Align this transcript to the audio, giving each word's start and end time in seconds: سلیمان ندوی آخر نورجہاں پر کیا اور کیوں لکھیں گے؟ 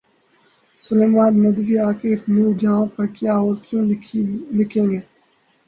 سلیمان 0.79 1.31
ندوی 1.43 1.75
آخر 1.89 2.17
نورجہاں 2.27 2.85
پر 2.95 3.05
کیا 3.15 3.33
اور 3.35 3.55
کیوں 3.65 3.83
لکھیں 4.57 4.85
گے؟ 4.91 4.99